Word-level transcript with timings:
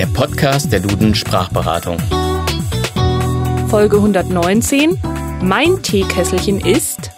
der 0.00 0.06
Podcast 0.06 0.72
der 0.72 0.80
Duden 0.80 1.14
Sprachberatung. 1.14 1.98
Folge 3.68 3.96
119. 3.96 4.98
Mein 5.42 5.82
Teekesselchen 5.82 6.58
ist. 6.58 7.10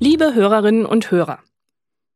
Liebe 0.00 0.32
Hörerinnen 0.34 0.86
und 0.86 1.10
Hörer. 1.10 1.40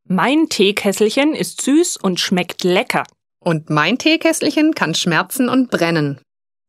Mein 0.08 0.48
Teekesselchen 0.48 1.34
ist 1.34 1.61
süß 1.61 1.98
und 1.98 2.18
schmeckt 2.18 2.64
lecker. 2.64 3.05
Und 3.39 3.68
mein 3.68 3.98
Teekesselchen 3.98 4.73
kann 4.75 4.95
schmerzen 4.95 5.51
und 5.51 5.71
brennen. 5.71 6.19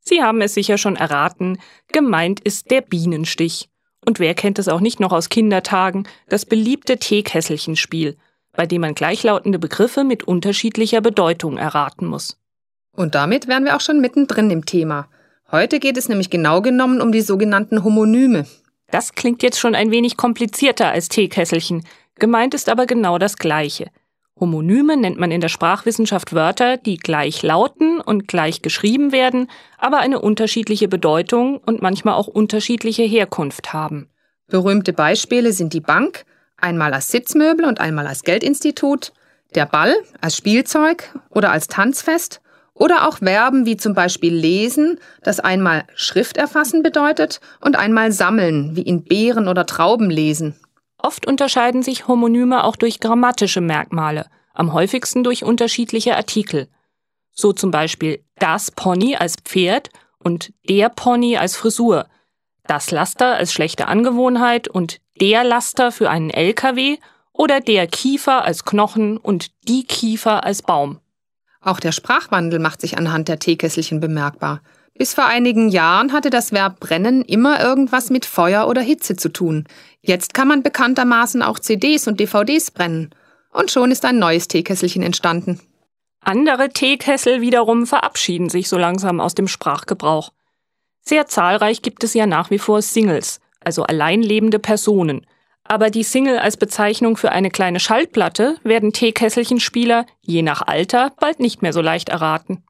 Sie 0.00 0.22
haben 0.22 0.42
es 0.42 0.52
sicher 0.52 0.76
schon 0.76 0.96
erraten, 0.96 1.58
gemeint 1.90 2.40
ist 2.40 2.70
der 2.70 2.82
Bienenstich. 2.82 3.70
Und 4.04 4.18
wer 4.18 4.34
kennt 4.34 4.58
es 4.58 4.68
auch 4.68 4.80
nicht 4.80 5.00
noch 5.00 5.12
aus 5.12 5.30
Kindertagen, 5.30 6.06
das 6.28 6.44
beliebte 6.44 6.98
Teekesselchenspiel, 6.98 8.18
bei 8.58 8.66
dem 8.66 8.80
man 8.80 8.96
gleichlautende 8.96 9.60
Begriffe 9.60 10.02
mit 10.02 10.24
unterschiedlicher 10.24 11.00
Bedeutung 11.00 11.58
erraten 11.58 12.06
muss. 12.06 12.40
Und 12.90 13.14
damit 13.14 13.46
wären 13.46 13.64
wir 13.64 13.76
auch 13.76 13.80
schon 13.80 14.00
mittendrin 14.00 14.50
im 14.50 14.66
Thema. 14.66 15.06
Heute 15.52 15.78
geht 15.78 15.96
es 15.96 16.08
nämlich 16.08 16.28
genau 16.28 16.60
genommen 16.60 17.00
um 17.00 17.12
die 17.12 17.20
sogenannten 17.20 17.84
Homonyme. 17.84 18.46
Das 18.90 19.12
klingt 19.12 19.44
jetzt 19.44 19.60
schon 19.60 19.76
ein 19.76 19.92
wenig 19.92 20.16
komplizierter 20.16 20.90
als 20.90 21.08
Teekesselchen, 21.08 21.84
gemeint 22.16 22.52
ist 22.52 22.68
aber 22.68 22.86
genau 22.86 23.16
das 23.18 23.36
Gleiche. 23.36 23.92
Homonyme 24.40 24.96
nennt 24.96 25.20
man 25.20 25.30
in 25.30 25.40
der 25.40 25.50
Sprachwissenschaft 25.50 26.34
Wörter, 26.34 26.78
die 26.78 26.96
gleich 26.96 27.44
lauten 27.44 28.00
und 28.00 28.26
gleich 28.26 28.60
geschrieben 28.60 29.12
werden, 29.12 29.48
aber 29.78 29.98
eine 29.98 30.20
unterschiedliche 30.20 30.88
Bedeutung 30.88 31.58
und 31.58 31.80
manchmal 31.80 32.14
auch 32.14 32.26
unterschiedliche 32.26 33.04
Herkunft 33.04 33.72
haben. 33.72 34.10
Berühmte 34.48 34.92
Beispiele 34.92 35.52
sind 35.52 35.74
die 35.74 35.80
Bank, 35.80 36.24
einmal 36.58 36.92
als 36.94 37.08
Sitzmöbel 37.08 37.64
und 37.64 37.80
einmal 37.80 38.06
als 38.06 38.22
Geldinstitut, 38.22 39.12
der 39.54 39.66
Ball 39.66 39.94
als 40.20 40.36
Spielzeug 40.36 41.14
oder 41.30 41.50
als 41.50 41.68
Tanzfest 41.68 42.40
oder 42.74 43.08
auch 43.08 43.18
Verben 43.18 43.66
wie 43.66 43.76
zum 43.76 43.94
Beispiel 43.94 44.34
lesen, 44.34 44.98
das 45.22 45.40
einmal 45.40 45.84
Schrift 45.94 46.36
erfassen 46.36 46.82
bedeutet 46.82 47.40
und 47.60 47.76
einmal 47.76 48.12
sammeln, 48.12 48.76
wie 48.76 48.82
in 48.82 49.04
Beeren 49.04 49.48
oder 49.48 49.66
Trauben 49.66 50.10
lesen. 50.10 50.54
Oft 50.98 51.26
unterscheiden 51.26 51.82
sich 51.82 52.08
Homonyme 52.08 52.64
auch 52.64 52.76
durch 52.76 53.00
grammatische 53.00 53.60
Merkmale, 53.60 54.26
am 54.54 54.72
häufigsten 54.72 55.24
durch 55.24 55.44
unterschiedliche 55.44 56.16
Artikel. 56.16 56.68
So 57.32 57.52
zum 57.52 57.70
Beispiel 57.70 58.24
das 58.38 58.70
Pony 58.70 59.16
als 59.16 59.36
Pferd 59.36 59.90
und 60.18 60.52
der 60.68 60.88
Pony 60.88 61.36
als 61.36 61.56
Frisur, 61.56 62.06
das 62.68 62.90
Laster 62.90 63.34
als 63.34 63.52
schlechte 63.52 63.88
Angewohnheit 63.88 64.68
und 64.68 65.00
der 65.20 65.44
Laster 65.44 65.90
für 65.90 66.10
einen 66.10 66.30
LKW 66.30 66.98
oder 67.32 67.60
der 67.60 67.86
Kiefer 67.86 68.44
als 68.44 68.64
Knochen 68.64 69.16
und 69.16 69.50
die 69.68 69.84
Kiefer 69.84 70.44
als 70.44 70.62
Baum. 70.62 71.00
Auch 71.60 71.80
der 71.80 71.92
Sprachwandel 71.92 72.58
macht 72.58 72.80
sich 72.80 72.98
anhand 72.98 73.28
der 73.28 73.38
Teekesselchen 73.38 74.00
bemerkbar. 74.00 74.60
Bis 74.96 75.14
vor 75.14 75.26
einigen 75.26 75.68
Jahren 75.68 76.12
hatte 76.12 76.30
das 76.30 76.50
Verb 76.52 76.80
brennen 76.80 77.22
immer 77.22 77.60
irgendwas 77.60 78.10
mit 78.10 78.26
Feuer 78.26 78.66
oder 78.66 78.80
Hitze 78.80 79.14
zu 79.16 79.28
tun. 79.28 79.64
Jetzt 80.00 80.34
kann 80.34 80.48
man 80.48 80.62
bekanntermaßen 80.62 81.42
auch 81.42 81.60
CDs 81.60 82.08
und 82.08 82.18
DVDs 82.18 82.72
brennen. 82.72 83.10
Und 83.52 83.70
schon 83.70 83.92
ist 83.92 84.04
ein 84.04 84.18
neues 84.18 84.48
Teekesselchen 84.48 85.02
entstanden. 85.02 85.60
Andere 86.20 86.68
Teekessel 86.70 87.40
wiederum 87.40 87.86
verabschieden 87.86 88.48
sich 88.48 88.68
so 88.68 88.76
langsam 88.76 89.20
aus 89.20 89.34
dem 89.34 89.46
Sprachgebrauch. 89.46 90.32
Sehr 91.08 91.26
zahlreich 91.26 91.80
gibt 91.80 92.04
es 92.04 92.12
ja 92.12 92.26
nach 92.26 92.50
wie 92.50 92.58
vor 92.58 92.82
Singles, 92.82 93.40
also 93.60 93.82
alleinlebende 93.82 94.58
Personen. 94.58 95.24
Aber 95.64 95.88
die 95.88 96.02
Single 96.02 96.38
als 96.38 96.58
Bezeichnung 96.58 97.16
für 97.16 97.32
eine 97.32 97.48
kleine 97.48 97.80
Schallplatte 97.80 98.56
werden 98.62 98.92
Teekesselchenspieler, 98.92 100.04
je 100.20 100.42
nach 100.42 100.60
Alter, 100.66 101.12
bald 101.18 101.40
nicht 101.40 101.62
mehr 101.62 101.72
so 101.72 101.80
leicht 101.80 102.10
erraten. 102.10 102.62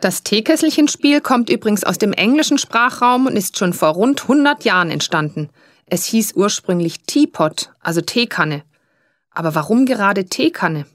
Das 0.00 0.24
Teekesselchenspiel 0.24 1.20
kommt 1.20 1.48
übrigens 1.48 1.84
aus 1.84 1.96
dem 1.96 2.12
englischen 2.12 2.58
Sprachraum 2.58 3.26
und 3.26 3.36
ist 3.36 3.56
schon 3.56 3.72
vor 3.72 3.90
rund 3.90 4.22
100 4.22 4.64
Jahren 4.64 4.90
entstanden. 4.90 5.48
Es 5.86 6.06
hieß 6.06 6.32
ursprünglich 6.34 7.02
Teapot, 7.06 7.70
also 7.78 8.00
Teekanne. 8.00 8.64
Aber 9.30 9.54
warum 9.54 9.86
gerade 9.86 10.24
Teekanne? 10.24 10.86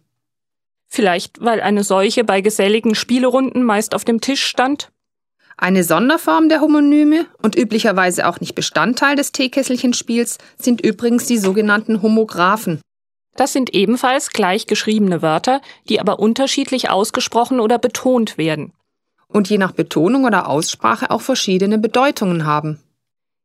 Vielleicht, 0.89 1.39
weil 1.39 1.61
eine 1.61 1.85
solche 1.85 2.25
bei 2.25 2.41
geselligen 2.41 2.95
Spielerunden 2.95 3.63
meist 3.63 3.95
auf 3.95 4.03
dem 4.03 4.19
Tisch 4.19 4.43
stand? 4.45 4.91
Eine 5.57 5.83
Sonderform 5.83 6.49
der 6.49 6.61
Homonyme 6.61 7.27
und 7.41 7.55
üblicherweise 7.55 8.27
auch 8.27 8.39
nicht 8.39 8.55
Bestandteil 8.55 9.15
des 9.15 9.31
Teekesselchenspiels 9.31 10.37
sind 10.57 10.81
übrigens 10.81 11.25
die 11.25 11.37
sogenannten 11.37 12.01
Homographen. 12.01 12.81
Das 13.35 13.53
sind 13.53 13.73
ebenfalls 13.73 14.29
gleich 14.31 14.67
geschriebene 14.67 15.21
Wörter, 15.21 15.61
die 15.89 15.99
aber 15.99 16.19
unterschiedlich 16.19 16.89
ausgesprochen 16.89 17.59
oder 17.59 17.79
betont 17.79 18.37
werden 18.37 18.73
und 19.27 19.49
je 19.49 19.57
nach 19.57 19.71
Betonung 19.71 20.25
oder 20.25 20.47
Aussprache 20.47 21.11
auch 21.11 21.21
verschiedene 21.21 21.77
Bedeutungen 21.77 22.45
haben. 22.45 22.79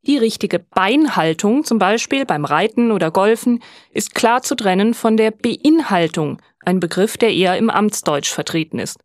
Die 0.06 0.16
richtige 0.16 0.59
Beinhaltung, 0.59 1.65
zum 1.65 1.78
Beispiel 1.78 2.25
beim 2.25 2.44
Reiten 2.44 2.91
oder 2.91 3.10
Golfen, 3.10 3.62
ist 3.92 4.15
klar 4.15 4.42
zu 4.42 4.54
trennen 4.54 4.94
von 4.94 5.16
der 5.16 5.31
Beinhaltung, 5.31 6.41
ein 6.65 6.81
Begriff, 6.81 7.19
der 7.19 7.34
eher 7.34 7.59
im 7.59 7.69
Amtsdeutsch 7.69 8.31
vertreten 8.31 8.78
ist. 8.78 8.98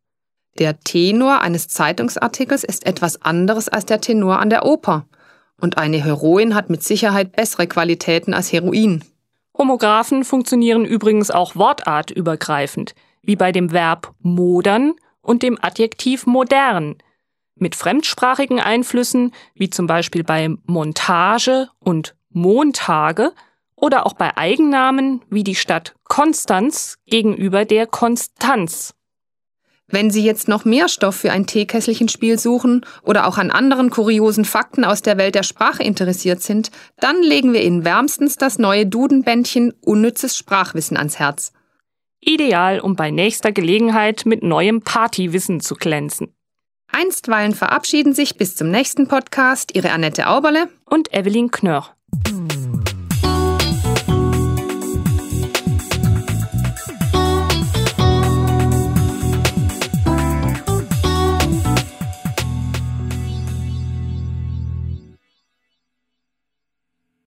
Der 0.58 0.80
Tenor 0.80 1.42
eines 1.42 1.68
Zeitungsartikels 1.68 2.64
ist 2.64 2.86
etwas 2.86 3.22
anderes 3.22 3.68
als 3.68 3.86
der 3.86 4.00
Tenor 4.00 4.40
an 4.40 4.50
der 4.50 4.66
Oper. 4.66 5.06
Und 5.60 5.78
eine 5.78 6.04
Heroin 6.04 6.56
hat 6.56 6.70
mit 6.70 6.84
Sicherheit 6.84 7.34
bessere 7.34 7.68
Qualitäten 7.68 8.34
als 8.34 8.52
Heroin. 8.52 9.04
Homographen 9.58 10.24
funktionieren 10.24 10.86
übrigens 10.86 11.32
auch 11.32 11.56
wortartübergreifend, 11.56 12.96
wie 13.22 13.36
bei 13.36 13.52
dem 13.52 13.72
Verb 13.72 14.14
modern 14.20 14.94
und 15.22 15.44
dem 15.44 15.58
Adjektiv 15.62 16.26
modern 16.26 16.96
mit 17.56 17.76
fremdsprachigen 17.76 18.60
Einflüssen, 18.60 19.34
wie 19.56 19.70
zum 19.70 19.88
Beispiel 19.88 20.24
bei 20.24 20.50
Montage 20.66 21.70
und 21.80 22.16
Montage 22.30 23.34
oder 23.76 24.06
auch 24.06 24.14
bei 24.14 24.38
Eigennamen 24.38 25.22
wie 25.30 25.44
die 25.44 25.56
Stadt 25.56 25.96
Konstanz 26.04 26.98
gegenüber 27.06 27.66
der 27.66 27.88
Konstanz. 27.88 28.95
Wenn 29.88 30.10
Sie 30.10 30.24
jetzt 30.24 30.48
noch 30.48 30.66
mehr 30.66 30.90
Stoff 30.90 31.16
für 31.16 31.32
ein 31.32 31.46
Teekesselchenspiel 31.46 32.40
suchen 32.40 32.86
oder 33.04 33.28
auch 33.28 33.38
an 33.38 33.52
anderen 33.52 33.92
kuriosen 33.92 34.44
Fakten 34.44 34.84
aus 34.84 35.04
der 35.04 35.18
Welt 35.18 35.36
der 35.36 35.44
Sprache 35.44 35.84
interessiert 35.84 36.42
sind, 36.42 36.72
dann 37.00 37.22
legen 37.22 37.54
wir 37.54 37.64
Ihnen 37.64 37.86
wärmstens 37.86 38.38
das 38.38 38.58
neue 38.58 38.88
Dudenbändchen 38.88 39.74
Unnützes 39.82 40.38
Sprachwissen 40.38 40.98
ans 40.98 41.20
Herz. 41.20 41.54
Ideal, 42.20 42.80
um 42.80 42.96
bei 42.96 43.12
nächster 43.12 43.52
Gelegenheit 43.52 44.26
mit 44.26 44.42
neuem 44.42 44.82
Partywissen 44.82 45.60
zu 45.62 45.76
glänzen. 45.76 46.34
Einstweilen 46.92 47.54
verabschieden 47.54 48.14
sich 48.14 48.38
bis 48.38 48.56
zum 48.56 48.72
nächsten 48.72 49.08
Podcast 49.08 49.76
Ihre 49.76 49.92
Annette 49.92 50.28
Auberle 50.28 50.70
und 50.86 51.14
Evelyn 51.14 51.52
Knörr. 51.52 51.95